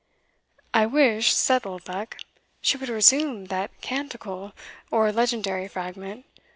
[0.73, 2.17] "I wish," said Oldbuck,
[2.59, 4.53] "she would resume that canticle,
[4.89, 6.25] or legendary fragment.